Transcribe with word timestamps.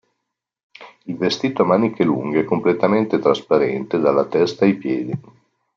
Il 1.03 1.15
vestito, 1.15 1.61
a 1.61 1.65
maniche 1.67 2.03
lunghe, 2.03 2.39
è 2.39 2.43
completamente 2.43 3.19
trasparente 3.19 3.99
dalla 3.99 4.25
testa 4.25 4.65
ai 4.65 4.73
piedi. 4.75 5.19